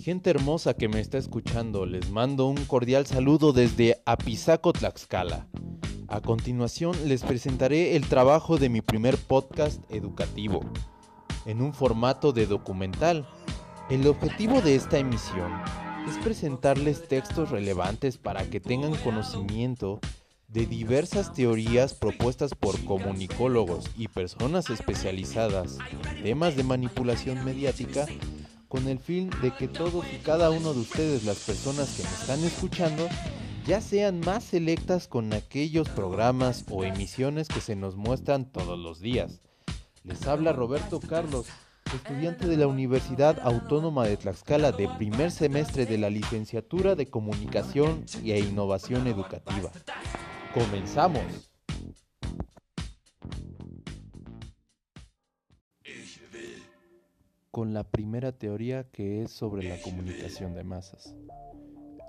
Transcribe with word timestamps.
Gente 0.00 0.30
hermosa 0.30 0.72
que 0.72 0.88
me 0.88 0.98
está 0.98 1.18
escuchando, 1.18 1.84
les 1.84 2.10
mando 2.10 2.46
un 2.46 2.64
cordial 2.64 3.04
saludo 3.04 3.52
desde 3.52 4.00
Apizaco, 4.06 4.72
Tlaxcala. 4.72 5.46
A 6.08 6.22
continuación 6.22 6.96
les 7.06 7.22
presentaré 7.22 7.96
el 7.96 8.08
trabajo 8.08 8.56
de 8.56 8.70
mi 8.70 8.80
primer 8.80 9.18
podcast 9.18 9.82
educativo, 9.90 10.62
en 11.44 11.60
un 11.60 11.74
formato 11.74 12.32
de 12.32 12.46
documental. 12.46 13.28
El 13.90 14.06
objetivo 14.06 14.62
de 14.62 14.74
esta 14.74 14.96
emisión 14.96 15.52
es 16.08 16.16
presentarles 16.24 17.06
textos 17.06 17.50
relevantes 17.50 18.16
para 18.16 18.48
que 18.48 18.58
tengan 18.58 18.94
conocimiento 19.04 20.00
de 20.48 20.64
diversas 20.64 21.34
teorías 21.34 21.92
propuestas 21.92 22.54
por 22.54 22.82
comunicólogos 22.86 23.84
y 23.98 24.08
personas 24.08 24.70
especializadas 24.70 25.76
en 25.92 26.22
temas 26.22 26.56
de 26.56 26.64
manipulación 26.64 27.44
mediática 27.44 28.06
con 28.70 28.86
el 28.86 29.00
fin 29.00 29.30
de 29.42 29.50
que 29.50 29.66
todos 29.66 30.06
y 30.14 30.18
cada 30.18 30.48
uno 30.48 30.72
de 30.72 30.78
ustedes, 30.78 31.24
las 31.24 31.40
personas 31.40 31.92
que 31.96 32.04
me 32.04 32.08
están 32.08 32.44
escuchando, 32.44 33.08
ya 33.66 33.80
sean 33.80 34.20
más 34.20 34.44
selectas 34.44 35.08
con 35.08 35.32
aquellos 35.32 35.88
programas 35.88 36.64
o 36.70 36.84
emisiones 36.84 37.48
que 37.48 37.60
se 37.60 37.74
nos 37.74 37.96
muestran 37.96 38.44
todos 38.44 38.78
los 38.78 39.00
días. 39.00 39.40
Les 40.04 40.24
habla 40.24 40.52
Roberto 40.52 41.00
Carlos, 41.00 41.48
estudiante 41.92 42.46
de 42.46 42.56
la 42.56 42.68
Universidad 42.68 43.40
Autónoma 43.42 44.06
de 44.06 44.16
Tlaxcala 44.16 44.70
de 44.70 44.88
primer 44.96 45.32
semestre 45.32 45.84
de 45.84 45.98
la 45.98 46.08
licenciatura 46.08 46.94
de 46.94 47.10
Comunicación 47.10 48.04
e 48.22 48.38
Innovación 48.38 49.08
Educativa. 49.08 49.72
Comenzamos. 50.54 51.49
Con 57.50 57.74
la 57.74 57.82
primera 57.82 58.30
teoría 58.30 58.84
que 58.84 59.24
es 59.24 59.32
sobre 59.32 59.68
la 59.68 59.76
comunicación 59.82 60.54
de 60.54 60.62
masas. 60.62 61.16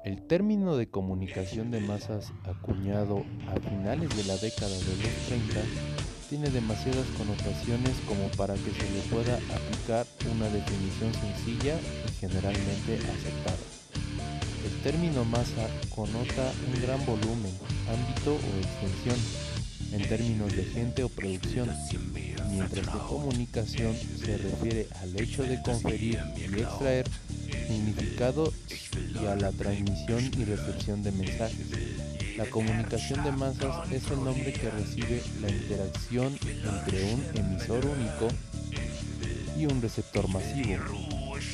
El 0.06 0.22
término 0.28 0.78
de 0.78 0.88
comunicación 0.88 1.72
de 1.72 1.80
masas 1.80 2.32
acuñado 2.44 3.26
a 3.48 3.60
finales 3.60 4.16
de 4.16 4.24
la 4.26 4.38
década 4.38 4.70
de 4.70 4.96
los 5.02 5.28
30 5.28 5.62
tiene 6.30 6.48
demasiadas 6.52 7.08
connotaciones 7.18 8.00
como 8.08 8.28
para 8.38 8.54
que 8.54 8.70
se 8.70 8.88
le 8.94 9.02
pueda 9.10 9.34
aplicar 9.56 10.06
una 10.32 10.48
definición 10.48 11.12
sencilla 11.12 11.76
y 12.08 12.12
generalmente 12.20 12.98
aceptada. 12.98 13.58
El 14.64 14.82
término 14.84 15.26
masa 15.26 15.68
connota 15.96 16.54
un 16.68 16.82
gran 16.84 17.04
volumen, 17.04 17.54
ámbito 17.90 18.36
o 18.36 18.58
extensión 18.62 19.51
en 19.92 20.08
términos 20.08 20.56
de 20.56 20.64
gente 20.64 21.04
o 21.04 21.10
producción, 21.10 21.70
mientras 22.50 22.88
que 22.88 22.98
comunicación 23.08 23.96
se 23.96 24.38
refiere 24.38 24.88
al 25.02 25.20
hecho 25.20 25.44
de 25.44 25.62
conferir 25.62 26.20
y 26.38 26.60
extraer 26.62 27.06
significado 27.68 28.54
y 29.22 29.26
a 29.26 29.36
la 29.36 29.52
transmisión 29.52 30.32
y 30.38 30.46
recepción 30.46 31.04
de 31.04 31.12
mensajes. 31.12 31.68
La 32.38 32.46
comunicación 32.46 33.24
de 33.24 33.32
masas 33.32 33.92
es 33.92 34.10
el 34.10 34.24
nombre 34.24 34.54
que 34.54 34.70
recibe 34.72 35.22
la 35.42 35.50
interacción 35.50 36.38
entre 36.44 37.14
un 37.14 37.24
emisor 37.36 37.86
único 37.86 38.28
y 39.58 39.66
un 39.66 39.82
receptor 39.82 40.28
masivo, 40.30 40.76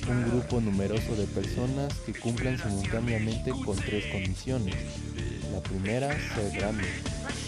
un 0.08 0.30
grupo 0.30 0.62
numeroso 0.62 1.16
de 1.16 1.26
personas 1.26 1.94
que 2.06 2.14
cumplan 2.14 2.58
simultáneamente 2.58 3.52
con 3.66 3.76
tres 3.76 4.06
condiciones. 4.12 4.76
La 5.52 5.62
primera, 5.62 6.10
ser 6.36 6.52
grande, 6.52 6.88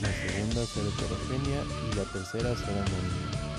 la 0.02 0.12
segunda, 0.14 0.66
ser 0.66 0.86
heterogénea 0.88 1.62
y 1.92 1.96
la 1.96 2.04
tercera, 2.12 2.56
ser 2.56 2.72
anónima. 2.72 3.50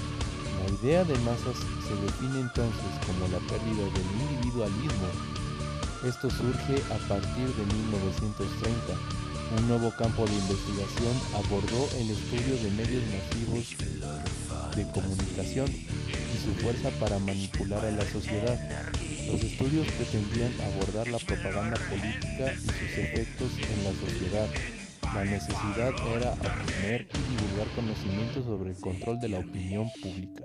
La 0.60 0.72
idea 0.82 1.04
de 1.04 1.18
masas 1.20 1.56
se 1.56 1.94
define 2.00 2.40
entonces 2.40 2.92
como 3.06 3.28
la 3.28 3.40
pérdida 3.48 3.84
del 3.92 4.08
individualismo. 4.20 5.08
Esto 6.04 6.30
surge 6.30 6.82
a 6.92 6.98
partir 7.08 7.48
de 7.48 7.64
1930. 7.64 9.20
Un 9.58 9.68
nuevo 9.68 9.90
campo 9.96 10.24
de 10.26 10.34
investigación 10.34 11.14
abordó 11.34 11.88
el 11.98 12.10
estudio 12.10 12.56
de 12.62 12.70
medios 12.70 13.02
masivos 13.12 13.76
de 14.76 14.84
comunicación 14.92 15.68
y 15.68 16.36
su 16.44 16.54
fuerza 16.62 16.90
para 17.00 17.18
manipular 17.18 17.84
a 17.84 17.90
la 17.90 18.08
sociedad. 18.10 18.58
Los 19.26 19.42
estudios 19.42 19.86
pretendían 19.92 20.52
abordar 20.72 21.08
la 21.08 21.18
propaganda 21.18 21.78
política 21.88 22.54
y 22.54 22.66
sus 22.66 22.98
efectos 22.98 23.50
en 23.58 23.84
la 23.84 23.92
sociedad. 24.00 24.79
La 25.14 25.24
necesidad 25.24 25.92
era 26.16 26.32
obtener 26.32 27.08
y 27.12 27.36
divulgar 27.36 27.66
conocimientos 27.74 28.44
sobre 28.44 28.70
el 28.70 28.76
control 28.76 29.18
de 29.18 29.28
la 29.28 29.38
opinión 29.38 29.90
pública. 30.02 30.44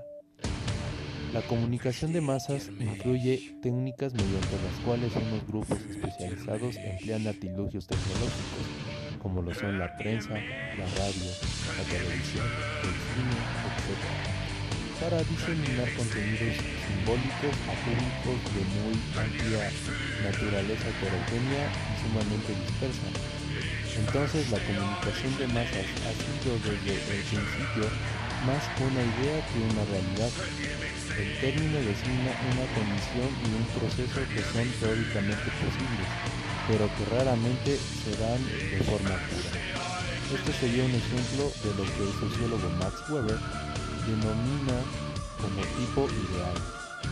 La 1.33 1.41
comunicación 1.41 2.13
de 2.13 2.21
masas 2.21 2.69
incluye 2.79 3.57
técnicas 3.61 4.13
mediante 4.13 4.57
las 4.63 4.79
cuales 4.85 5.13
unos 5.15 5.45
grupos 5.47 5.79
especializados 5.89 6.77
emplean 6.77 7.27
artilugios 7.27 7.87
tecnológicos, 7.87 8.65
como 9.21 9.41
lo 9.41 9.53
son 9.53 9.77
la 9.77 9.95
prensa, 9.97 10.33
la 10.33 10.85
radio, 10.97 11.31
la 11.77 11.83
televisión, 11.89 12.45
el 12.83 12.93
cine, 13.13 13.35
etc 13.35 14.45
para 14.99 15.17
diseminar 15.23 15.91
contenidos 15.95 16.55
simbólicos 16.87 17.55
a 17.67 17.73
públicos 17.83 18.37
de 18.55 18.63
muy 18.79 18.95
amplia 19.19 19.69
naturaleza 20.23 20.87
heterogénea 20.87 21.67
y 21.67 21.93
sumamente 22.01 22.55
dispersa. 22.63 23.34
Entonces 23.95 24.51
la 24.51 24.59
comunicación 24.59 25.31
de 25.39 25.47
masas 25.47 25.87
ha 26.03 26.11
sido 26.11 26.59
desde 26.67 26.99
el 26.99 27.23
principio 27.31 27.87
más 28.43 28.61
una 28.83 29.01
idea 29.01 29.39
que 29.47 29.57
una 29.71 29.83
realidad. 29.87 30.31
El 31.15 31.31
término 31.39 31.79
designa 31.79 32.35
una 32.51 32.67
condición 32.75 33.29
y 33.39 33.47
un 33.55 33.67
proceso 33.79 34.19
que 34.35 34.43
son 34.51 34.67
teóricamente 34.83 35.47
posibles, 35.63 36.09
pero 36.67 36.91
que 36.91 37.03
raramente 37.15 37.79
se 37.79 38.11
dan 38.19 38.43
de 38.43 38.83
forma 38.83 39.15
pura. 39.31 39.51
Este 40.35 40.51
sería 40.59 40.83
un 40.83 40.91
ejemplo 40.91 41.47
de 41.63 41.71
lo 41.79 41.83
que 41.87 42.03
el 42.03 42.13
sociólogo 42.19 42.67
Max 42.75 42.99
Weber 43.07 43.39
denomina 44.03 44.77
como 45.39 45.61
tipo 45.79 46.03
ideal, 46.11 46.57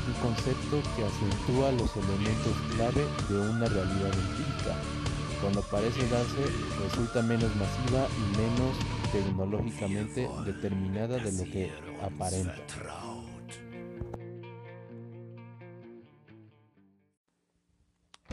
un 0.03 0.15
concepto 0.19 0.83
que 0.95 1.05
acentúa 1.07 1.71
los 1.71 1.95
elementos 1.95 2.55
clave 2.75 3.07
de 3.29 3.35
una 3.39 3.67
realidad 3.71 4.11
empírica. 4.11 5.02
Cuando 5.43 5.61
parece 5.63 6.07
darse, 6.07 6.41
resulta 6.81 7.21
menos 7.21 7.53
masiva 7.57 8.07
y 8.17 8.37
menos 8.37 8.77
tecnológicamente 9.11 10.29
determinada 10.45 11.17
de 11.17 11.33
lo 11.33 11.43
que 11.43 11.69
aparenta. 12.01 12.55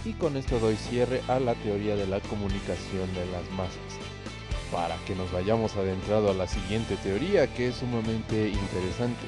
Y 0.04 0.12
con 0.12 0.36
esto 0.36 0.60
doy 0.60 0.76
cierre 0.76 1.20
a 1.26 1.40
la 1.40 1.56
teoría 1.56 1.96
de 1.96 2.06
la 2.06 2.20
comunicación 2.20 3.12
de 3.12 3.26
las 3.26 3.50
masas 3.50 3.98
para 4.70 4.96
que 5.04 5.16
nos 5.16 5.32
vayamos 5.32 5.74
adentrado 5.74 6.30
a 6.30 6.34
la 6.34 6.46
siguiente 6.46 6.96
teoría 6.98 7.52
que 7.52 7.70
es 7.70 7.74
sumamente 7.74 8.50
interesante. 8.50 9.26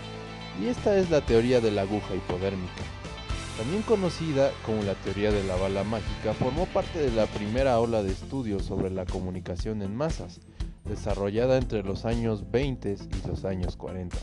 Y 0.62 0.68
esta 0.68 0.96
es 0.96 1.10
la 1.10 1.20
teoría 1.20 1.60
de 1.60 1.72
la 1.72 1.82
aguja 1.82 2.14
hipodérmica. 2.14 2.91
También 3.56 3.82
conocida 3.82 4.50
como 4.64 4.82
la 4.82 4.94
teoría 4.94 5.30
de 5.30 5.44
la 5.44 5.56
bala 5.56 5.84
mágica, 5.84 6.32
formó 6.32 6.66
parte 6.66 6.98
de 6.98 7.10
la 7.10 7.26
primera 7.26 7.78
ola 7.78 8.02
de 8.02 8.10
estudios 8.10 8.64
sobre 8.64 8.90
la 8.90 9.04
comunicación 9.04 9.82
en 9.82 9.94
masas, 9.94 10.40
desarrollada 10.84 11.58
entre 11.58 11.82
los 11.82 12.04
años 12.04 12.50
20 12.50 12.96
y 12.98 13.28
los 13.28 13.44
años 13.44 13.76
40, 13.76 14.16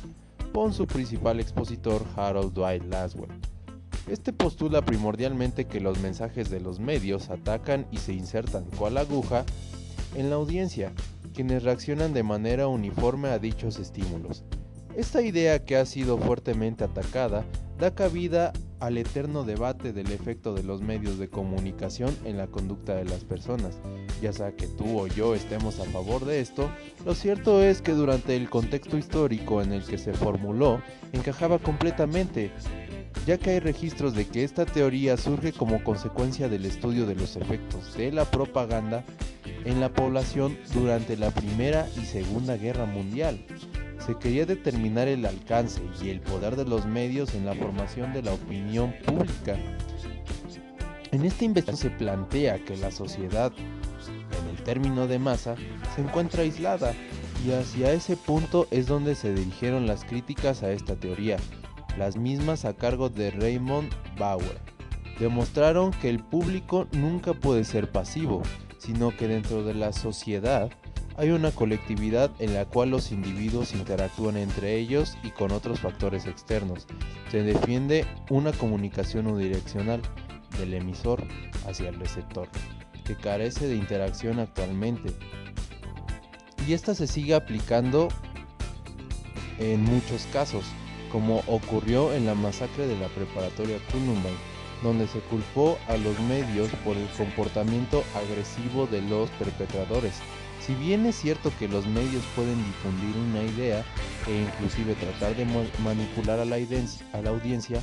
por 0.52 0.74
su 0.74 0.88
principal 0.88 1.40
expositor 1.40 2.04
Harold 2.16 2.54
Dwight 2.54 2.84
Laswell. 2.86 3.30
Este 4.08 4.34
postula 4.34 4.82
primordialmente 4.82 5.68
que 5.68 5.80
los 5.80 6.00
mensajes 6.00 6.50
de 6.50 6.60
los 6.60 6.80
medios 6.80 7.30
atacan 7.30 7.86
y 7.92 7.98
se 7.98 8.14
insertan 8.14 8.66
cual 8.78 8.98
aguja 8.98 9.46
en 10.16 10.32
la 10.32 10.38
audiencia, 10.38 10.92
quienes 11.36 11.62
reaccionan 11.62 12.14
de 12.14 12.24
manera 12.24 12.68
uniforme 12.68 13.30
a 13.30 13.38
dichos 13.38 13.78
estímulos. 13.78 14.44
Esta 14.96 15.22
idea 15.22 15.64
que 15.64 15.78
ha 15.78 15.86
sido 15.86 16.18
fuertemente 16.18 16.84
atacada 16.84 17.46
da 17.78 17.94
cabida 17.94 18.52
al 18.80 18.98
eterno 18.98 19.44
debate 19.44 19.94
del 19.94 20.12
efecto 20.12 20.54
de 20.54 20.64
los 20.64 20.82
medios 20.82 21.20
de 21.20 21.30
comunicación 21.30 22.16
en 22.26 22.38
la 22.38 22.48
conducta 22.48 22.96
de 22.96 23.06
las 23.06 23.24
personas. 23.24 23.80
Ya 24.22 24.34
sea 24.34 24.56
que 24.56 24.68
tú 24.68 25.00
o 25.00 25.08
yo 25.08 25.36
estemos 25.36 25.80
a 25.80 25.86
favor 25.86 26.26
de 26.26 26.40
esto, 26.40 26.70
lo 27.06 27.16
cierto 27.16 27.62
es 27.62 27.82
que 27.82 27.94
durante 27.94 28.36
el 28.36 28.50
contexto 28.50 28.98
histórico 28.98 29.62
en 29.62 29.74
el 29.74 29.84
que 29.84 29.98
se 29.98 30.14
formuló, 30.14 30.82
encajaba 31.12 31.60
completamente, 31.60 32.52
ya 33.26 33.38
que 33.38 33.52
hay 33.52 33.60
registros 33.60 34.14
de 34.14 34.28
que 34.28 34.44
esta 34.44 34.66
teoría 34.66 35.18
surge 35.18 35.52
como 35.52 35.84
consecuencia 35.84 36.50
del 36.50 36.66
estudio 36.66 37.06
de 37.06 37.16
los 37.16 37.36
efectos 37.36 37.96
de 37.96 38.12
la 38.12 38.26
propaganda 38.26 39.04
en 39.66 39.80
la 39.80 39.90
población 39.90 40.58
durante 40.74 41.18
la 41.18 41.32
Primera 41.32 41.88
y 42.02 42.06
Segunda 42.06 42.58
Guerra 42.58 42.86
Mundial. 42.86 43.46
Se 44.06 44.16
quería 44.16 44.46
determinar 44.46 45.08
el 45.08 45.26
alcance 45.26 45.82
y 46.02 46.10
el 46.10 46.22
poder 46.22 46.56
de 46.56 46.66
los 46.66 46.86
medios 46.86 47.36
en 47.36 47.46
la 47.46 47.54
formación 47.54 48.14
de 48.14 48.24
la 48.24 48.34
opinión 48.34 48.94
pública. 49.06 49.58
En 51.12 51.26
esta 51.26 51.46
investigación 51.46 51.92
se 51.92 51.98
plantea 51.98 52.64
que 52.64 52.78
la 52.78 52.92
sociedad, 52.92 53.52
en 53.58 54.50
el 54.50 54.64
término 54.64 55.08
de 55.08 55.20
masa, 55.20 55.56
se 55.96 56.02
encuentra 56.02 56.44
aislada 56.44 56.94
y 57.46 57.52
hacia 57.52 57.94
ese 57.94 58.16
punto 58.16 58.68
es 58.72 58.88
donde 58.88 59.16
se 59.16 59.34
dirigieron 59.34 59.88
las 59.88 60.04
críticas 60.06 60.62
a 60.62 60.72
esta 60.72 60.96
teoría, 60.96 61.38
las 61.98 62.18
mismas 62.18 62.66
a 62.66 62.76
cargo 62.76 63.10
de 63.10 63.32
Raymond 63.32 63.90
Bauer. 64.18 64.60
demostraron 65.20 65.92
que 65.92 66.10
el 66.10 66.24
público 66.24 66.88
nunca 66.94 67.34
puede 67.34 67.64
ser 67.66 67.92
pasivo, 67.92 68.42
sino 68.78 69.16
que 69.16 69.28
dentro 69.28 69.64
de 69.64 69.74
la 69.74 69.92
sociedad 69.92 70.72
hay 71.20 71.32
una 71.32 71.52
colectividad 71.52 72.32
en 72.40 72.54
la 72.54 72.64
cual 72.64 72.92
los 72.92 73.12
individuos 73.12 73.74
interactúan 73.74 74.38
entre 74.38 74.78
ellos 74.78 75.18
y 75.22 75.32
con 75.32 75.52
otros 75.52 75.82
factores 75.82 76.26
externos. 76.26 76.88
Se 77.30 77.44
defiende 77.44 78.06
una 78.30 78.54
comunicación 78.54 79.28
unidireccional 79.28 80.02
del 80.58 80.76
emisor 80.76 81.22
hacia 81.68 81.90
el 81.90 82.00
receptor, 82.00 82.48
que 83.04 83.18
carece 83.18 83.68
de 83.68 83.76
interacción 83.76 84.40
actualmente. 84.40 85.14
Y 86.66 86.72
esta 86.72 86.96
se 86.96 87.06
sigue 87.06 87.36
aplicando 87.36 88.08
en 89.58 89.84
muchos 89.84 90.26
casos, 90.32 90.64
como 91.12 91.44
ocurrió 91.48 92.14
en 92.14 92.26
la 92.28 92.34
masacre 92.34 92.88
de 92.88 92.98
la 92.98 93.10
preparatoria 93.10 93.78
Columbine, 93.92 94.38
donde 94.82 95.06
se 95.06 95.20
culpó 95.20 95.78
a 95.90 95.98
los 95.98 96.18
medios 96.22 96.70
por 96.86 96.96
el 96.96 97.10
comportamiento 97.18 98.06
agresivo 98.16 98.88
de 98.88 99.02
los 99.02 99.30
perpetradores, 99.32 100.22
si 100.60 100.76
bien 100.76 101.06
es 101.06 101.16
cierto 101.16 101.52
que 101.58 101.68
los 101.68 101.88
medios 101.88 102.24
pueden 102.36 102.58
difundir 102.66 103.16
una 103.18 103.44
idea 103.44 103.84
e 104.28 104.42
inclusive 104.42 104.96
tratar 104.96 105.36
de 105.36 105.46
manipular 105.84 106.40
a 106.40 106.46
la, 106.46 106.56
a 106.56 107.22
la 107.22 107.30
audiencia, 107.30 107.82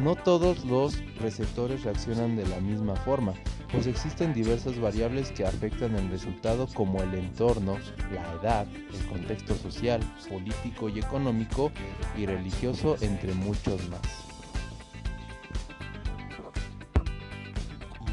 no 0.00 0.14
todos 0.14 0.64
los 0.64 1.02
receptores 1.20 1.84
reaccionan 1.84 2.36
de 2.36 2.46
la 2.46 2.60
misma 2.60 2.96
forma, 2.96 3.34
pues 3.72 3.86
existen 3.86 4.34
diversas 4.34 4.78
variables 4.78 5.30
que 5.30 5.44
afectan 5.44 5.94
el 5.96 6.10
resultado 6.10 6.66
como 6.74 7.02
el 7.02 7.14
entorno, 7.14 7.78
la 8.12 8.32
edad, 8.40 8.66
el 8.66 9.06
contexto 9.06 9.54
social, 9.54 10.00
político 10.28 10.88
y 10.88 10.98
económico 10.98 11.72
y 12.16 12.26
religioso, 12.26 12.96
entre 13.00 13.32
muchos 13.34 13.88
más. 13.88 14.25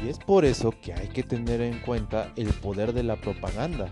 Y 0.04 0.10
es 0.10 0.18
por 0.18 0.44
eso 0.44 0.74
que 0.82 0.92
hay 0.92 1.08
que 1.08 1.22
tener 1.22 1.62
en 1.62 1.78
cuenta 1.78 2.30
el 2.36 2.48
poder 2.48 2.92
de 2.92 3.02
la 3.02 3.16
propaganda, 3.16 3.88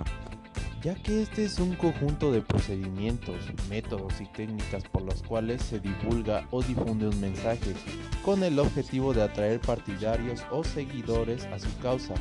ya 0.82 0.94
que 0.94 1.22
este 1.22 1.46
es 1.46 1.58
un 1.58 1.74
conjunto 1.74 2.30
de 2.30 2.42
procedimientos, 2.42 3.36
métodos 3.70 4.20
y 4.20 4.26
técnicas 4.26 4.84
por 4.84 5.02
los 5.02 5.22
cuales 5.22 5.62
se 5.62 5.80
divulga 5.80 6.46
o 6.50 6.62
difunde 6.62 7.08
un 7.08 7.18
mensaje, 7.18 7.72
con 8.22 8.42
el 8.42 8.58
objetivo 8.58 9.14
de 9.14 9.22
atraer 9.22 9.60
partidarios 9.60 10.44
o 10.50 10.62
seguidores 10.62 11.46
a 11.46 11.58
su 11.58 11.74
causa 11.78 12.14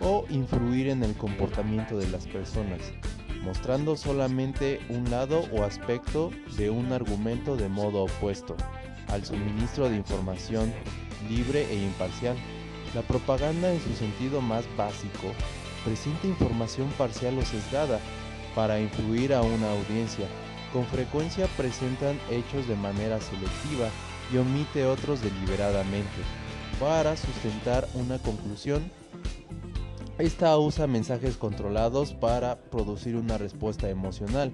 o 0.00 0.26
influir 0.28 0.88
en 0.88 1.02
el 1.02 1.14
comportamiento 1.14 1.96
de 1.96 2.08
las 2.08 2.26
personas, 2.26 2.80
mostrando 3.42 3.96
solamente 3.96 4.78
un 4.90 5.10
lado 5.10 5.44
o 5.52 5.62
aspecto 5.62 6.30
de 6.58 6.68
un 6.68 6.92
argumento 6.92 7.56
de 7.56 7.70
modo 7.70 8.02
opuesto 8.02 8.56
al 9.06 9.24
suministro 9.24 9.88
de 9.88 9.96
información 9.96 10.70
libre 11.30 11.66
e 11.70 11.76
imparcial. 11.82 12.36
La 12.94 13.02
propaganda 13.02 13.72
en 13.72 13.80
su 13.80 13.94
sentido 13.94 14.40
más 14.40 14.64
básico 14.76 15.32
presenta 15.84 16.26
información 16.26 16.88
parcial 16.96 17.38
o 17.38 17.44
sesgada 17.44 18.00
para 18.54 18.80
influir 18.80 19.34
a 19.34 19.42
una 19.42 19.70
audiencia. 19.70 20.26
Con 20.72 20.84
frecuencia 20.86 21.46
presentan 21.56 22.18
hechos 22.30 22.66
de 22.66 22.76
manera 22.76 23.20
selectiva 23.20 23.88
y 24.32 24.38
omite 24.38 24.86
otros 24.86 25.20
deliberadamente. 25.22 26.22
Para 26.80 27.16
sustentar 27.16 27.88
una 27.94 28.18
conclusión, 28.18 28.90
esta 30.18 30.56
usa 30.58 30.86
mensajes 30.86 31.36
controlados 31.36 32.12
para 32.12 32.56
producir 32.56 33.16
una 33.16 33.38
respuesta 33.38 33.88
emocional, 33.88 34.52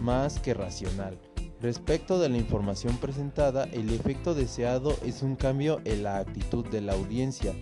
más 0.00 0.40
que 0.40 0.54
racional. 0.54 1.18
Respecto 1.60 2.18
de 2.18 2.28
la 2.28 2.36
información 2.36 2.98
presentada, 2.98 3.64
el 3.64 3.90
efecto 3.90 4.34
deseado 4.34 4.96
es 5.04 5.22
un 5.22 5.36
cambio 5.36 5.80
en 5.84 6.02
la 6.02 6.18
actitud 6.18 6.66
de 6.66 6.80
la 6.80 6.92
audiencia, 6.92 7.54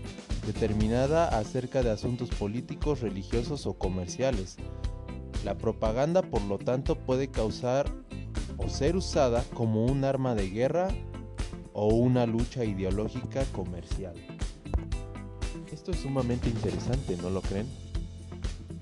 determinada 0.47 1.29
acerca 1.29 1.83
de 1.83 1.91
asuntos 1.91 2.31
políticos, 2.31 3.00
religiosos 3.00 3.67
o 3.67 3.75
comerciales. 3.75 4.56
La 5.44 5.56
propaganda, 5.56 6.23
por 6.23 6.43
lo 6.43 6.59
tanto, 6.59 6.97
puede 6.97 7.29
causar 7.31 7.87
o 8.56 8.69
ser 8.69 8.97
usada 8.97 9.44
como 9.55 9.87
un 9.87 10.05
arma 10.05 10.35
de 10.35 10.50
guerra 10.50 10.89
o 11.73 11.89
una 11.89 12.27
lucha 12.27 12.65
ideológica 12.65 13.44
comercial. 13.53 14.15
Esto 15.73 15.91
es 15.93 15.99
sumamente 15.99 16.49
interesante, 16.49 17.17
¿no 17.17 17.31
lo 17.31 17.41
creen? 17.41 17.67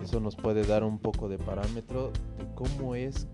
Eso 0.03 0.19
nos 0.19 0.35
puede 0.35 0.65
dar 0.65 0.83
un 0.83 0.99
poco 0.99 1.29
de 1.29 1.39
parámetro 1.39 2.11
de 2.39 2.47
cómo 2.55 2.95
es 2.95 3.29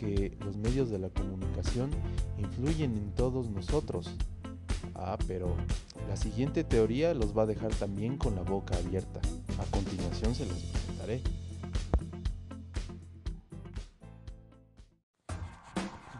que 0.00 0.34
los 0.46 0.56
medios 0.56 0.88
de 0.88 0.98
la 0.98 1.10
comunicación 1.10 1.90
influyen 2.38 2.96
en 2.96 3.14
todos 3.14 3.50
nosotros. 3.50 4.10
Ah, 4.94 5.18
pero 5.28 5.54
la 6.08 6.16
siguiente 6.16 6.64
teoría 6.64 7.12
los 7.12 7.36
va 7.36 7.42
a 7.42 7.46
dejar 7.46 7.74
también 7.74 8.16
con 8.16 8.34
la 8.34 8.42
boca 8.42 8.76
abierta. 8.76 9.20
A 9.58 9.64
continuación 9.70 10.34
se 10.34 10.46
las 10.46 10.56
presentaré. 10.56 11.20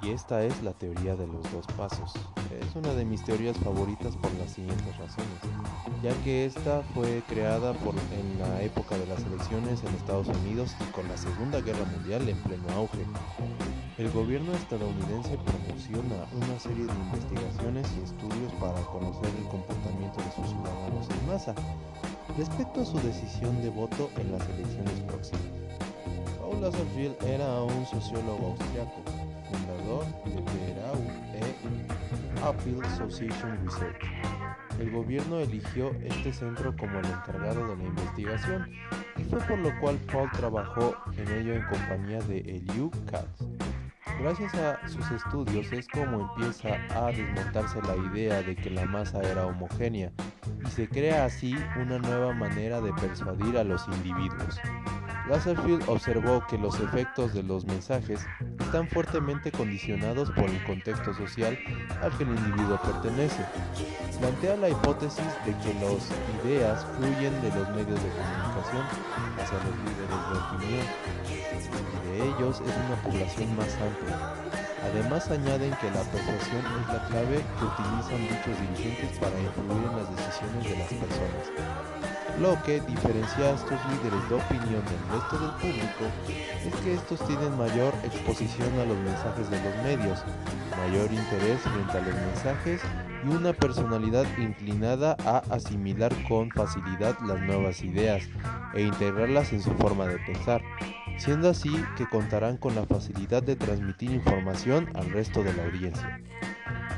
Y 0.02 0.11
esta 0.11 0.43
es 0.43 0.62
la 0.62 0.73
teoría 0.73 1.14
de 1.14 1.26
los 1.26 1.43
dos 1.52 1.67
pasos. 1.76 2.14
Es 2.58 2.75
una 2.75 2.94
de 2.94 3.05
mis 3.05 3.23
teorías 3.23 3.56
favoritas 3.58 4.17
por 4.17 4.32
las 4.35 4.50
siguientes 4.52 4.97
razones, 4.97 5.41
ya 6.02 6.14
que 6.25 6.47
esta 6.47 6.82
fue 6.94 7.23
creada 7.29 7.75
por, 7.75 7.94
en 7.94 8.38
la 8.38 8.62
época 8.62 8.97
de 8.97 9.06
las 9.06 9.23
elecciones 9.25 9.82
en 9.85 9.94
Estados 9.94 10.29
Unidos 10.29 10.75
y 10.81 10.93
con 10.93 11.06
la 11.06 11.17
Segunda 11.19 11.61
Guerra 11.61 11.85
Mundial 11.85 12.26
en 12.29 12.38
pleno 12.38 12.64
auge. 12.76 13.05
El 13.99 14.11
gobierno 14.12 14.52
estadounidense 14.55 15.37
promociona 15.44 16.25
una 16.32 16.58
serie 16.58 16.87
de 16.87 16.93
investigaciones 16.93 17.87
y 17.99 18.05
estudios 18.05 18.52
para 18.55 18.81
conocer 18.87 19.31
el 19.37 19.49
comportamiento 19.49 20.17
de 20.23 20.32
sus 20.32 20.49
ciudadanos 20.49 21.06
en 21.11 21.26
masa 21.26 21.55
respecto 22.38 22.81
a 22.81 22.87
su 22.87 22.99
decisión 23.00 23.61
de 23.61 23.69
voto 23.69 24.11
en 24.17 24.32
las 24.32 24.49
elecciones 24.49 25.00
próximas. 25.06 25.69
Paul 26.60 26.72
Lasserfield 26.72 27.16
era 27.24 27.62
un 27.62 27.86
sociólogo 27.86 28.48
austriaco, 28.48 29.02
fundador 29.50 30.04
de 30.26 30.42
Berau 30.52 30.96
e 31.32 32.44
Appeal 32.44 32.84
Association 32.84 33.58
Research. 33.64 34.04
El 34.78 34.90
gobierno 34.90 35.38
eligió 35.38 35.90
este 36.04 36.34
centro 36.34 36.76
como 36.76 36.98
el 36.98 37.06
encargado 37.06 37.66
de 37.66 37.76
la 37.76 37.84
investigación 37.84 38.70
y 39.16 39.22
fue 39.24 39.38
por 39.40 39.58
lo 39.58 39.70
cual 39.80 39.96
Paul 40.12 40.30
trabajó 40.32 40.94
en 41.16 41.32
ello 41.32 41.54
en 41.54 41.62
compañía 41.62 42.18
de 42.20 42.40
Eliu 42.40 42.90
Katz. 43.10 43.46
Gracias 44.20 44.54
a 44.54 44.86
sus 44.86 45.10
estudios 45.12 45.72
es 45.72 45.88
como 45.88 46.30
empieza 46.30 46.76
a 46.90 47.06
desmontarse 47.06 47.80
la 47.82 47.96
idea 48.12 48.42
de 48.42 48.54
que 48.54 48.68
la 48.68 48.85
masa 48.85 49.23
era 49.23 49.46
homogénea 49.46 50.12
y 50.62 50.68
se 50.68 50.87
crea 50.87 51.25
así 51.25 51.54
una 51.80 51.99
nueva 51.99 52.35
manera 52.35 52.82
de 52.82 52.92
persuadir 52.92 53.56
a 53.56 53.64
los 53.64 53.88
individuos. 53.88 54.61
Lasserfield 55.30 55.88
observó 55.88 56.44
que 56.49 56.58
los 56.58 56.80
efectos 56.80 57.32
de 57.32 57.44
los 57.44 57.64
mensajes 57.64 58.26
están 58.58 58.88
fuertemente 58.88 59.52
condicionados 59.52 60.28
por 60.32 60.50
el 60.50 60.64
contexto 60.64 61.14
social 61.14 61.56
al 62.02 62.10
que 62.18 62.25
el 62.25 62.30
individuo 62.30 62.76
pertenece. 62.82 63.46
Plantea 64.18 64.56
la 64.56 64.70
hipótesis 64.70 65.25
de 65.46 65.56
que 65.58 65.72
las 65.75 66.10
ideas 66.42 66.84
fluyen 66.96 67.30
de 67.42 67.49
los 67.54 67.68
medios 67.70 68.02
de 68.02 68.10
comunicación 68.10 68.82
hacia 69.38 69.58
los 69.62 69.76
líderes 69.87 70.18
de 70.18 70.38
opinión 70.42 70.87
y 71.30 72.08
de 72.08 72.25
ellos 72.26 72.60
es 72.66 72.75
una 72.75 72.96
población 73.04 73.56
más 73.56 73.72
amplia. 73.78 74.34
Además 74.82 75.30
añaden 75.30 75.70
que 75.80 75.92
la 75.92 76.02
persuasión 76.10 76.64
es 76.80 76.87
la 76.92 77.06
clave 77.06 77.44
que 77.56 77.64
utilizan 77.70 78.20
dichos 78.26 78.60
dirigentes 78.66 79.18
para 79.20 79.38
influir 79.38 79.90
en 79.90 79.96
las 79.96 80.10
decisiones 80.10 80.64
de 80.64 80.76
las 80.76 80.88
personas. 80.88 82.00
Lo 82.38 82.62
que 82.62 82.80
diferencia 82.80 83.44
a 83.46 83.54
estos 83.54 83.78
líderes 83.90 84.28
de 84.28 84.34
opinión 84.34 84.82
del 84.84 85.20
resto 85.20 85.38
del 85.38 85.50
público 85.60 86.04
es 86.66 86.75
que 86.82 86.94
estos 86.94 87.26
tienen 87.26 87.56
mayor 87.58 87.92
exposición 88.04 88.68
a 88.78 88.84
los 88.84 88.96
mensajes 88.99 89.50
de 89.50 89.60
los 89.62 89.76
medios, 89.82 90.25
mayor 90.78 91.12
interés 91.12 91.60
frente 91.60 91.99
a 91.99 92.00
los 92.00 92.14
mensajes 92.14 92.80
y 93.25 93.28
una 93.28 93.52
personalidad 93.52 94.25
inclinada 94.38 95.16
a 95.26 95.38
asimilar 95.54 96.12
con 96.28 96.50
facilidad 96.50 97.18
las 97.26 97.40
nuevas 97.40 97.82
ideas 97.82 98.22
e 98.75 98.82
integrarlas 98.82 99.52
en 99.52 99.62
su 99.62 99.72
forma 99.75 100.06
de 100.06 100.18
pensar, 100.20 100.62
siendo 101.18 101.50
así 101.50 101.72
que 101.96 102.08
contarán 102.08 102.56
con 102.56 102.75
la 102.75 102.87
facilidad 102.87 103.42
de 103.42 103.56
transmitir 103.56 104.10
información 104.12 104.88
al 104.94 105.10
resto 105.10 105.42
de 105.42 105.52
la 105.52 105.64
audiencia. 105.64 106.20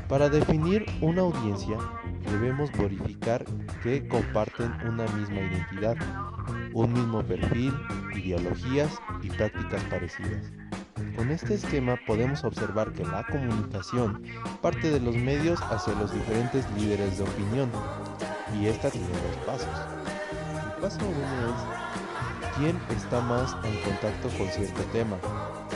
Para 0.07 0.29
definir 0.29 0.85
una 1.01 1.21
audiencia, 1.21 1.77
debemos 2.29 2.71
verificar 2.73 3.43
que 3.81 4.07
comparten 4.07 4.71
una 4.87 5.05
misma 5.07 5.41
identidad, 5.41 5.95
un 6.73 6.93
mismo 6.93 7.23
perfil, 7.23 7.73
ideologías 8.13 8.99
y 9.21 9.29
prácticas 9.29 9.83
parecidas. 9.85 10.51
Con 11.15 11.31
este 11.31 11.55
esquema 11.55 11.97
podemos 12.05 12.43
observar 12.43 12.91
que 12.91 13.03
la 13.05 13.25
comunicación 13.25 14.23
parte 14.61 14.91
de 14.91 14.99
los 14.99 15.15
medios 15.15 15.61
hacia 15.61 15.93
los 15.93 16.13
diferentes 16.13 16.65
líderes 16.77 17.17
de 17.17 17.23
opinión 17.23 17.69
y 18.59 18.67
esta 18.67 18.89
tiene 18.89 19.07
dos 19.07 19.37
pasos. 19.45 19.67
El 20.75 20.81
paso 20.81 20.99
uno 20.99 21.55
es 21.55 22.57
quién 22.57 22.77
está 22.95 23.21
más 23.21 23.55
en 23.63 23.81
contacto 23.83 24.29
con 24.37 24.47
cierto 24.47 24.81
tema 24.91 25.17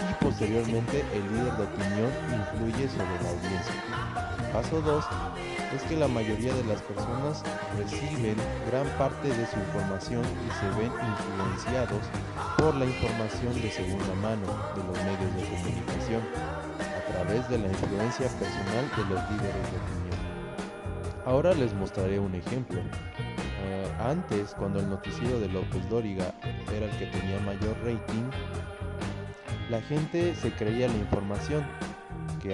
y 0.10 0.24
posteriormente 0.24 1.03
el 1.13 1.24
líder 1.34 1.53
de 1.53 1.63
opinión 1.63 2.12
influye 2.34 2.88
sobre 2.89 3.24
la 3.24 3.29
audiencia. 3.29 4.06
Paso 4.57 4.81
2 4.81 5.05
es 5.75 5.83
que 5.83 5.95
la 5.95 6.07
mayoría 6.07 6.51
de 6.51 6.63
las 6.63 6.81
personas 6.81 7.43
reciben 7.77 8.35
gran 8.67 8.87
parte 8.97 9.27
de 9.27 9.45
su 9.45 9.59
información 9.59 10.23
y 10.25 10.49
se 10.49 10.67
ven 10.79 10.91
influenciados 10.91 12.01
por 12.57 12.73
la 12.73 12.85
información 12.85 13.53
de 13.53 13.69
segunda 13.69 14.15
mano 14.15 14.47
de 14.75 14.83
los 14.83 14.97
medios 15.03 15.35
de 15.35 15.43
comunicación 15.43 16.23
a 16.79 17.11
través 17.11 17.47
de 17.49 17.59
la 17.59 17.67
influencia 17.67 18.27
personal 18.29 18.89
de 18.97 19.13
los 19.13 19.29
líderes 19.29 19.63
de 19.69 19.77
opinión. 19.77 20.19
Ahora 21.27 21.53
les 21.53 21.75
mostraré 21.75 22.17
un 22.19 22.33
ejemplo. 22.33 22.79
Eh, 22.79 23.87
antes, 23.99 24.55
cuando 24.57 24.79
el 24.79 24.89
noticiero 24.89 25.39
de 25.39 25.49
López 25.49 25.87
Dóriga 25.87 26.33
era 26.75 26.87
el 26.87 26.97
que 26.97 27.05
tenía 27.05 27.39
mayor 27.41 27.77
rating, 27.85 28.31
la 29.69 29.81
gente 29.83 30.33
se 30.33 30.51
creía 30.51 30.87
la 30.87 30.97
información 30.97 31.63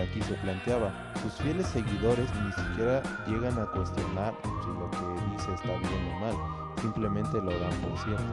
aquí 0.01 0.21
se 0.21 0.33
planteaba. 0.35 0.91
Sus 1.21 1.33
fieles 1.33 1.67
seguidores 1.67 2.27
ni 2.43 2.51
siquiera 2.53 3.01
llegan 3.27 3.57
a 3.59 3.65
cuestionar 3.65 4.33
si 4.43 4.69
lo 4.69 4.89
que 4.91 5.31
dice 5.31 5.53
está 5.53 5.77
bien 5.77 6.13
o 6.15 6.19
mal, 6.19 6.35
simplemente 6.81 7.41
lo 7.41 7.51
dan 7.59 7.73
por 7.81 7.97
cierto. 7.99 8.23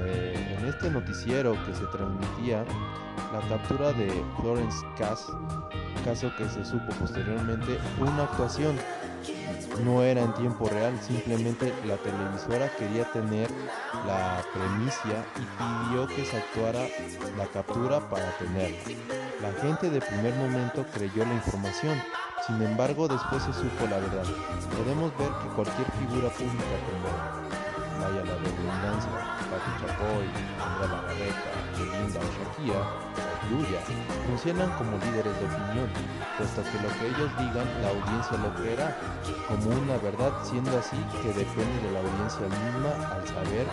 Eh, 0.00 0.56
en 0.58 0.66
este 0.66 0.90
noticiero 0.90 1.52
que 1.64 1.74
se 1.74 1.84
transmitía, 1.86 2.64
la 3.32 3.40
captura 3.48 3.92
de 3.92 4.10
Florence 4.40 4.86
Cass, 4.96 5.26
caso 6.04 6.32
que 6.36 6.48
se 6.48 6.64
supo 6.64 6.92
posteriormente, 6.98 7.78
una 7.98 8.24
actuación 8.24 8.76
no 9.84 10.02
era 10.02 10.22
en 10.22 10.32
tiempo 10.34 10.68
real, 10.68 10.98
simplemente 11.00 11.72
la 11.84 11.96
televisora 11.96 12.70
quería 12.76 13.04
tener 13.12 13.48
la 14.06 14.42
premicia 14.52 15.24
y 15.36 15.90
pidió 15.90 16.06
que 16.08 16.24
se 16.24 16.36
actuara 16.36 16.86
la 17.36 17.46
captura 17.46 18.00
para 18.08 18.30
tenerla. 18.38 18.78
La 19.40 19.52
gente 19.62 19.88
de 19.88 20.00
primer 20.00 20.34
momento 20.34 20.84
creyó 20.92 21.24
la 21.24 21.34
información, 21.34 21.96
sin 22.44 22.60
embargo 22.60 23.06
después 23.06 23.40
se 23.44 23.52
supo 23.52 23.86
la 23.88 23.98
verdad. 23.98 24.26
Podemos 24.76 25.16
ver 25.16 25.30
que 25.30 25.48
cualquier 25.54 25.86
figura 25.94 26.28
pública 26.34 26.74
como 26.90 27.06
vaya 28.02 28.24
la 28.26 28.34
redundancia, 28.34 29.14
Pati 29.46 29.70
Chapoy, 29.78 30.26
Andrea 30.58 30.90
Lagarreca, 30.90 31.54
Belinda 31.78 32.18
o 32.18 32.28
Shakira, 32.34 32.82
Yuya, 33.46 33.80
funcionan 34.26 34.70
como 34.76 34.98
líderes 34.98 35.34
de 35.38 35.46
opinión, 35.46 35.88
puesto 36.36 36.62
que 36.66 36.82
lo 36.82 36.90
que 36.98 37.06
ellos 37.06 37.30
digan 37.38 37.68
la 37.78 37.94
audiencia 37.94 38.38
lo 38.42 38.50
creerá 38.58 38.96
como 39.46 39.70
una 39.70 39.96
verdad, 39.98 40.32
siendo 40.42 40.76
así 40.76 40.98
que 41.22 41.28
depende 41.28 41.78
de 41.86 41.92
la 41.94 42.00
audiencia 42.02 42.42
misma 42.42 42.90
al 43.14 43.22
saber 43.22 43.66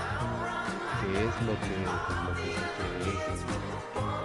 qué 1.01 1.25
es 1.25 1.35
lo 1.41 1.57
que, 1.57 1.73
lo 2.21 2.33
que 2.37 2.53
se 2.53 3.45
cree. 3.49 4.24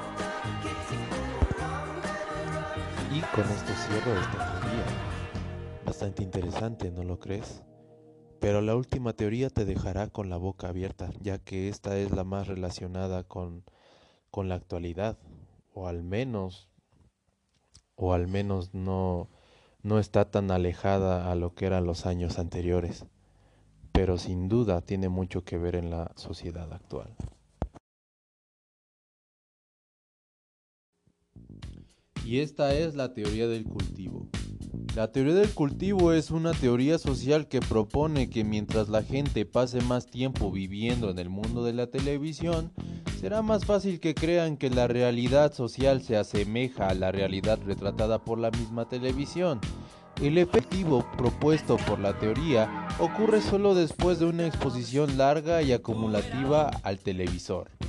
Con 3.34 3.44
esto 3.44 3.72
cierro 3.74 4.18
esta 4.18 4.60
teoría. 4.60 4.84
Bastante 5.84 6.22
interesante, 6.22 6.90
¿no 6.90 7.04
lo 7.04 7.20
crees? 7.20 7.62
Pero 8.40 8.62
la 8.62 8.74
última 8.74 9.12
teoría 9.12 9.50
te 9.50 9.66
dejará 9.66 10.08
con 10.08 10.30
la 10.30 10.38
boca 10.38 10.68
abierta, 10.68 11.10
ya 11.20 11.38
que 11.38 11.68
esta 11.68 11.98
es 11.98 12.10
la 12.12 12.24
más 12.24 12.48
relacionada 12.48 13.22
con, 13.24 13.64
con 14.30 14.48
la 14.48 14.54
actualidad, 14.54 15.18
o 15.74 15.86
al 15.86 16.02
menos, 16.02 16.70
o 17.94 18.14
al 18.14 18.26
menos 18.26 18.72
no, 18.72 19.28
no 19.82 19.98
está 19.98 20.30
tan 20.30 20.50
alejada 20.50 21.30
a 21.30 21.34
lo 21.34 21.54
que 21.54 21.66
eran 21.66 21.84
los 21.84 22.06
años 22.06 22.38
anteriores, 22.38 23.04
pero 23.92 24.16
sin 24.16 24.48
duda 24.48 24.80
tiene 24.80 25.10
mucho 25.10 25.44
que 25.44 25.58
ver 25.58 25.76
en 25.76 25.90
la 25.90 26.10
sociedad 26.16 26.72
actual. 26.72 27.14
Y 32.30 32.38
esta 32.38 32.72
es 32.74 32.94
la 32.94 33.12
teoría 33.12 33.48
del 33.48 33.64
cultivo. 33.64 34.28
La 34.94 35.10
teoría 35.10 35.34
del 35.34 35.50
cultivo 35.50 36.12
es 36.12 36.30
una 36.30 36.52
teoría 36.52 36.96
social 36.96 37.48
que 37.48 37.58
propone 37.58 38.30
que 38.30 38.44
mientras 38.44 38.88
la 38.88 39.02
gente 39.02 39.44
pase 39.44 39.80
más 39.80 40.06
tiempo 40.06 40.52
viviendo 40.52 41.10
en 41.10 41.18
el 41.18 41.28
mundo 41.28 41.64
de 41.64 41.72
la 41.72 41.88
televisión, 41.88 42.70
será 43.18 43.42
más 43.42 43.64
fácil 43.64 43.98
que 43.98 44.14
crean 44.14 44.58
que 44.58 44.70
la 44.70 44.86
realidad 44.86 45.52
social 45.52 46.02
se 46.02 46.16
asemeja 46.16 46.86
a 46.86 46.94
la 46.94 47.10
realidad 47.10 47.58
retratada 47.66 48.22
por 48.24 48.38
la 48.38 48.52
misma 48.52 48.88
televisión. 48.88 49.58
El 50.22 50.38
efectivo 50.38 51.04
propuesto 51.18 51.78
por 51.78 51.98
la 51.98 52.16
teoría 52.16 52.86
ocurre 53.00 53.40
solo 53.40 53.74
después 53.74 54.20
de 54.20 54.26
una 54.26 54.46
exposición 54.46 55.18
larga 55.18 55.62
y 55.62 55.72
acumulativa 55.72 56.68
al 56.84 57.00
televisor. 57.00 57.79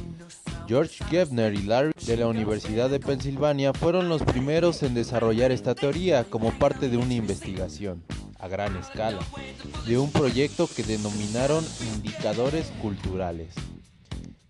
George 0.72 1.04
Gebner 1.10 1.54
y 1.54 1.64
Larry 1.64 1.92
de 2.08 2.16
la 2.16 2.28
Universidad 2.28 2.90
de 2.90 3.02
Pensilvania 3.02 3.74
fueron 3.74 4.08
los 4.08 4.24
primeros 4.24 4.84
en 4.84 4.94
desarrollar 4.94 5.52
esta 5.52 5.76
teoría 5.76 6.24
como 6.24 6.58
parte 6.58 6.88
de 6.88 6.96
una 6.96 7.14
investigación 7.14 8.06
a 8.40 8.48
gran 8.48 8.78
escala, 8.78 9.20
de 9.86 9.98
un 9.98 10.10
proyecto 10.14 10.70
que 10.74 10.84
denominaron 10.84 11.62
indicadores 11.94 12.72
culturales. 12.82 13.54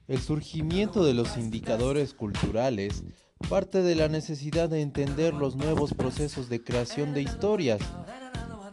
El 0.08 0.22
surgimiento 0.22 1.04
de 1.04 1.16
los 1.16 1.38
indicadores 1.38 2.14
culturales 2.14 3.04
parte 3.50 3.82
de 3.82 3.96
la 3.96 4.08
necesidad 4.08 4.70
de 4.70 4.82
entender 4.82 5.34
los 5.34 5.56
nuevos 5.56 5.96
procesos 5.96 6.50
de 6.50 6.64
creación 6.64 7.16
de 7.16 7.24
historias, 7.24 7.82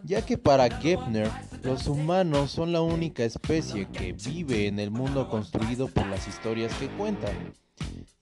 ya 0.04 0.20
que 0.20 0.36
para 0.36 0.68
Gebner 0.82 1.30
los 1.68 1.86
humanos 1.86 2.52
son 2.52 2.72
la 2.72 2.80
única 2.80 3.24
especie 3.24 3.86
que 3.88 4.14
vive 4.14 4.68
en 4.68 4.78
el 4.78 4.90
mundo 4.90 5.28
construido 5.28 5.86
por 5.86 6.06
las 6.06 6.26
historias 6.26 6.72
que 6.76 6.88
cuentan. 6.88 7.52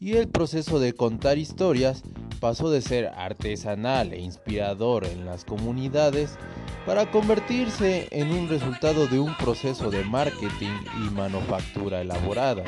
Y 0.00 0.16
el 0.16 0.26
proceso 0.26 0.80
de 0.80 0.94
contar 0.94 1.38
historias 1.38 2.02
pasó 2.40 2.70
de 2.70 2.82
ser 2.82 3.06
artesanal 3.06 4.12
e 4.12 4.18
inspirador 4.18 5.04
en 5.04 5.24
las 5.24 5.44
comunidades 5.44 6.36
para 6.86 7.08
convertirse 7.12 8.08
en 8.10 8.32
un 8.32 8.48
resultado 8.48 9.06
de 9.06 9.20
un 9.20 9.36
proceso 9.36 9.92
de 9.92 10.02
marketing 10.02 10.76
y 11.04 11.10
manufactura 11.10 12.00
elaborada, 12.00 12.64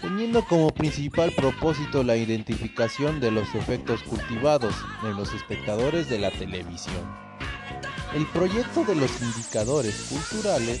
teniendo 0.00 0.44
como 0.46 0.74
principal 0.74 1.30
propósito 1.30 2.02
la 2.02 2.16
identificación 2.16 3.20
de 3.20 3.30
los 3.30 3.54
efectos 3.54 4.02
cultivados 4.02 4.74
en 5.04 5.14
los 5.14 5.32
espectadores 5.32 6.10
de 6.10 6.18
la 6.18 6.32
televisión. 6.32 7.31
El 8.14 8.26
proyecto 8.26 8.84
de 8.84 8.94
los 8.94 9.22
indicadores 9.22 10.06
culturales 10.10 10.80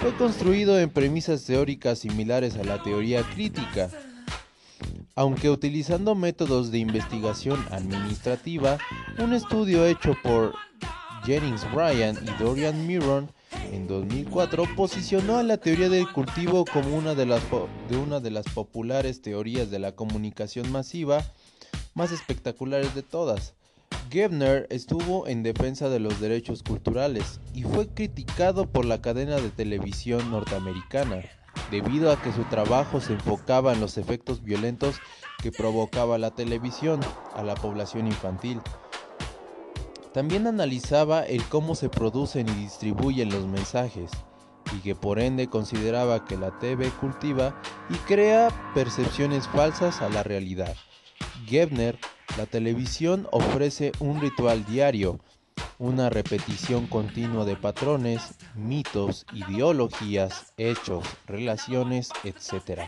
fue 0.00 0.14
construido 0.14 0.78
en 0.78 0.90
premisas 0.90 1.44
teóricas 1.44 1.98
similares 1.98 2.54
a 2.56 2.62
la 2.62 2.80
teoría 2.84 3.22
crítica, 3.22 3.90
aunque 5.16 5.50
utilizando 5.50 6.14
métodos 6.14 6.70
de 6.70 6.78
investigación 6.78 7.66
administrativa, 7.72 8.78
un 9.18 9.32
estudio 9.32 9.86
hecho 9.86 10.14
por 10.22 10.54
Jennings 11.24 11.68
Bryan 11.72 12.16
y 12.22 12.42
Dorian 12.42 12.86
Miron 12.86 13.28
en 13.72 13.88
2004 13.88 14.64
posicionó 14.76 15.38
a 15.38 15.42
la 15.42 15.56
teoría 15.56 15.88
del 15.88 16.10
cultivo 16.12 16.64
como 16.64 16.96
una 16.96 17.16
de 17.16 17.26
las, 17.26 17.42
de 17.90 17.96
una 17.96 18.20
de 18.20 18.30
las 18.30 18.46
populares 18.46 19.20
teorías 19.20 19.70
de 19.70 19.80
la 19.80 19.92
comunicación 19.92 20.70
masiva 20.70 21.24
más 21.94 22.12
espectaculares 22.12 22.94
de 22.94 23.02
todas. 23.02 23.54
Gebner 24.10 24.66
estuvo 24.70 25.26
en 25.26 25.42
defensa 25.42 25.90
de 25.90 26.00
los 26.00 26.18
derechos 26.18 26.62
culturales 26.62 27.40
y 27.52 27.64
fue 27.64 27.88
criticado 27.88 28.66
por 28.66 28.86
la 28.86 29.02
cadena 29.02 29.36
de 29.36 29.50
televisión 29.50 30.30
norteamericana, 30.30 31.22
debido 31.70 32.10
a 32.10 32.20
que 32.22 32.32
su 32.32 32.42
trabajo 32.44 33.00
se 33.00 33.12
enfocaba 33.12 33.74
en 33.74 33.80
los 33.80 33.98
efectos 33.98 34.42
violentos 34.42 34.96
que 35.42 35.52
provocaba 35.52 36.16
la 36.16 36.30
televisión 36.30 37.00
a 37.34 37.42
la 37.42 37.54
población 37.54 38.06
infantil. 38.06 38.60
También 40.14 40.46
analizaba 40.46 41.22
el 41.26 41.44
cómo 41.44 41.74
se 41.74 41.90
producen 41.90 42.48
y 42.48 42.52
distribuyen 42.52 43.28
los 43.28 43.46
mensajes, 43.46 44.10
y 44.74 44.80
que 44.80 44.94
por 44.94 45.18
ende 45.18 45.48
consideraba 45.48 46.24
que 46.24 46.38
la 46.38 46.58
TV 46.58 46.88
cultiva 46.92 47.60
y 47.90 47.94
crea 48.06 48.48
percepciones 48.74 49.46
falsas 49.48 50.00
a 50.00 50.08
la 50.08 50.22
realidad. 50.22 50.74
Gebner 51.46 51.98
la 52.38 52.46
televisión 52.46 53.26
ofrece 53.32 53.90
un 53.98 54.20
ritual 54.20 54.64
diario, 54.64 55.18
una 55.76 56.08
repetición 56.08 56.86
continua 56.86 57.44
de 57.44 57.56
patrones, 57.56 58.36
mitos, 58.54 59.26
ideologías, 59.32 60.52
hechos, 60.56 61.04
relaciones, 61.26 62.10
etc., 62.22 62.82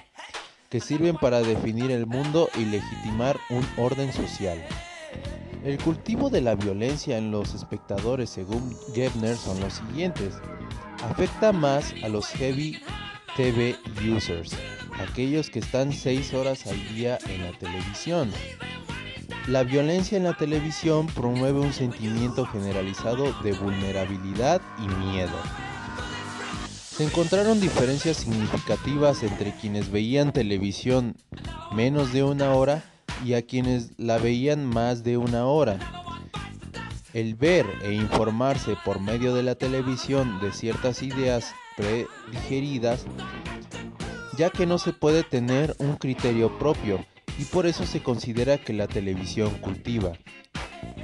que 0.69 0.79
sirven 0.79 1.17
para 1.17 1.41
definir 1.41 1.91
el 1.91 2.07
mundo 2.07 2.49
y 2.57 2.65
legitimar 2.65 3.41
un 3.51 3.67
orden 3.77 4.13
social. 4.13 4.65
El 5.65 5.79
cultivo 5.79 6.31
de 6.31 6.43
la 6.43 6.55
violencia 6.55 7.19
en 7.19 7.33
los 7.33 7.53
espectadores, 7.53 8.31
según 8.31 8.77
Gebner, 8.95 9.37
son 9.37 9.61
los 9.61 9.75
siguientes. 9.75 10.37
Afecta 11.03 11.51
más 11.51 11.93
a 12.05 12.09
los 12.09 12.29
heavy 12.29 12.81
TV 13.37 13.75
users, 14.17 14.53
aquellos 15.01 15.51
que 15.51 15.59
están 15.59 15.93
6 15.93 16.35
horas 16.35 16.69
al 16.69 16.95
día 16.95 17.19
en 17.27 17.43
la 17.43 17.59
televisión, 17.59 18.31
la 19.47 19.65
violencia 19.65 20.17
en 20.17 20.25
la 20.25 20.35
televisión 20.35 21.07
promueve 21.07 21.61
un 21.61 21.73
sentimiento 21.73 22.47
generalizado 22.47 23.33
de 23.43 23.53
vulnerabilidad 23.53 24.61
y 24.79 24.87
miedo. 25.07 25.37
Se 26.69 27.05
encontraron 27.05 27.61
diferencias 27.61 28.19
significativas 28.19 29.23
entre 29.23 29.53
quienes 29.53 29.91
veían 29.91 30.33
televisión 30.33 31.17
menos 31.73 32.13
de 32.13 32.23
una 32.23 32.53
hora 32.53 32.85
y 33.25 33.35
a 33.35 33.43
quienes 33.43 33.93
la 33.99 34.19
veían 34.19 34.67
más 34.67 35.03
de 35.03 35.17
una 35.17 35.47
hora. 35.47 35.79
El 37.15 37.35
ver 37.35 37.67
e 37.83 37.95
informarse 37.95 38.77
por 38.85 39.01
medio 39.01 39.35
de 39.35 39.43
la 39.43 39.55
televisión 39.55 40.41
de 40.41 40.53
ciertas 40.53 41.03
ideas 41.03 41.55
predigeridas, 41.77 43.05
ya 44.37 44.51
que 44.51 44.67
no 44.67 44.79
se 44.79 44.93
puede 44.93 45.25
tener 45.25 45.75
un 45.79 45.97
criterio 45.97 46.59
propio 46.59 47.05
y 47.41 47.45
por 47.47 47.67
eso 47.67 47.87
se 47.87 48.03
considera 48.03 48.59
que 48.59 48.75
la 48.75 48.87
televisión 48.87 49.49
cultiva. 49.61 50.13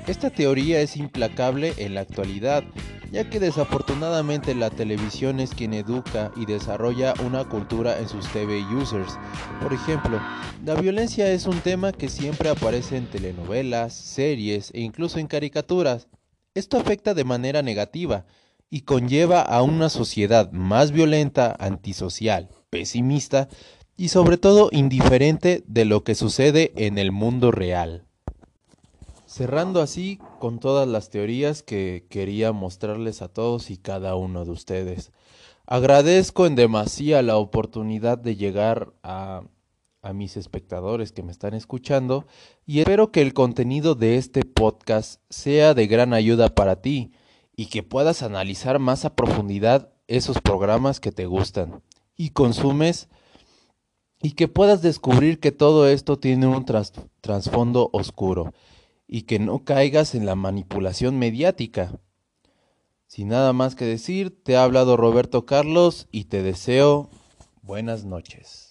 Esta 0.06 0.28
teoría 0.28 0.82
es 0.82 0.98
implacable 0.98 1.72
en 1.78 1.94
la 1.94 2.02
actualidad, 2.02 2.62
ya 3.10 3.30
que 3.30 3.40
desafortunadamente 3.40 4.54
la 4.54 4.68
televisión 4.68 5.40
es 5.40 5.54
quien 5.54 5.72
educa 5.72 6.32
y 6.36 6.44
desarrolla 6.44 7.14
una 7.24 7.48
cultura 7.48 7.98
en 7.98 8.08
sus 8.08 8.30
TV 8.32 8.62
users. 8.66 9.18
Por 9.62 9.72
ejemplo, 9.72 10.20
la 10.62 10.74
violencia 10.74 11.32
es 11.32 11.46
un 11.46 11.58
tema 11.60 11.92
que 11.92 12.10
siempre 12.10 12.50
aparece 12.50 12.98
en 12.98 13.06
telenovelas, 13.06 13.94
series 13.94 14.70
e 14.74 14.80
incluso 14.80 15.18
en 15.18 15.28
caricaturas. 15.28 16.06
Esto 16.54 16.76
afecta 16.76 17.14
de 17.14 17.24
manera 17.24 17.62
negativa 17.62 18.26
y 18.68 18.82
conlleva 18.82 19.40
a 19.40 19.62
una 19.62 19.88
sociedad 19.88 20.52
más 20.52 20.92
violenta, 20.92 21.56
antisocial, 21.58 22.50
pesimista 22.68 23.48
y 23.96 24.08
sobre 24.08 24.36
todo 24.36 24.68
indiferente 24.72 25.64
de 25.66 25.84
lo 25.84 26.04
que 26.04 26.14
sucede 26.14 26.72
en 26.76 26.98
el 26.98 27.12
mundo 27.12 27.50
real. 27.50 28.04
Cerrando 29.26 29.80
así 29.80 30.18
con 30.38 30.60
todas 30.60 30.86
las 30.86 31.10
teorías 31.10 31.62
que 31.62 32.06
quería 32.08 32.52
mostrarles 32.52 33.22
a 33.22 33.28
todos 33.28 33.70
y 33.70 33.76
cada 33.76 34.14
uno 34.16 34.44
de 34.44 34.50
ustedes. 34.50 35.12
Agradezco 35.66 36.46
en 36.46 36.54
demasía 36.54 37.22
la 37.22 37.36
oportunidad 37.36 38.18
de 38.18 38.36
llegar 38.36 38.92
a, 39.02 39.42
a 40.02 40.12
mis 40.12 40.36
espectadores 40.36 41.10
que 41.10 41.22
me 41.22 41.32
están 41.32 41.54
escuchando 41.54 42.26
y 42.64 42.80
espero 42.80 43.10
que 43.10 43.20
el 43.20 43.34
contenido 43.34 43.94
de 43.94 44.16
este 44.16 44.44
podcast 44.44 45.20
sea 45.28 45.74
de 45.74 45.86
gran 45.88 46.12
ayuda 46.12 46.54
para 46.54 46.80
ti 46.80 47.12
y 47.56 47.66
que 47.66 47.82
puedas 47.82 48.22
analizar 48.22 48.78
más 48.78 49.04
a 49.04 49.16
profundidad 49.16 49.90
esos 50.06 50.40
programas 50.40 51.00
que 51.00 51.10
te 51.10 51.26
gustan 51.26 51.82
y 52.16 52.30
consumes 52.30 53.08
y 54.22 54.32
que 54.32 54.48
puedas 54.48 54.82
descubrir 54.82 55.40
que 55.40 55.52
todo 55.52 55.88
esto 55.88 56.18
tiene 56.18 56.46
un 56.46 56.64
trasfondo 57.20 57.90
oscuro 57.92 58.54
y 59.06 59.22
que 59.22 59.38
no 59.38 59.64
caigas 59.64 60.14
en 60.14 60.26
la 60.26 60.34
manipulación 60.34 61.18
mediática. 61.18 62.00
Sin 63.06 63.28
nada 63.28 63.52
más 63.52 63.76
que 63.76 63.84
decir, 63.84 64.42
te 64.42 64.56
ha 64.56 64.64
hablado 64.64 64.96
Roberto 64.96 65.46
Carlos 65.46 66.08
y 66.10 66.24
te 66.24 66.42
deseo 66.42 67.08
buenas 67.62 68.04
noches. 68.04 68.65